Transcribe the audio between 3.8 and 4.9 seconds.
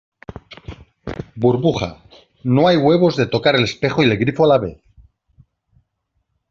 y el grifo a la vez.